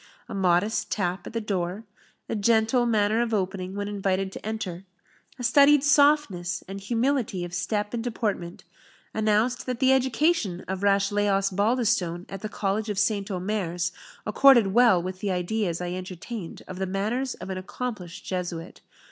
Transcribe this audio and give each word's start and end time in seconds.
A 0.27 0.33
modest 0.33 0.89
tap 0.91 1.27
at 1.27 1.33
the 1.33 1.39
door, 1.39 1.83
a 2.27 2.35
gentle 2.35 2.87
manner 2.87 3.21
of 3.21 3.35
opening 3.35 3.75
when 3.75 3.87
invited 3.87 4.31
to 4.31 4.43
enter, 4.43 4.83
a 5.37 5.43
studied 5.43 5.83
softness 5.83 6.63
and 6.67 6.81
humility 6.81 7.45
of 7.45 7.53
step 7.53 7.93
and 7.93 8.03
deportment, 8.03 8.63
announced 9.13 9.67
that 9.67 9.79
the 9.79 9.93
education 9.93 10.61
of 10.67 10.81
Rashleigh 10.81 11.29
Osbaldistone 11.29 12.25
at 12.29 12.41
the 12.41 12.49
College 12.49 12.89
of 12.89 12.97
St. 12.97 13.29
Omers 13.29 13.91
accorded 14.25 14.73
well 14.73 14.99
with 14.99 15.19
the 15.19 15.29
ideas 15.29 15.79
I 15.79 15.91
entertained 15.93 16.63
of 16.67 16.79
the 16.79 16.87
manners 16.87 17.35
of 17.35 17.51
an 17.51 17.59
accomplished 17.59 18.25
Jesuit. 18.25 18.81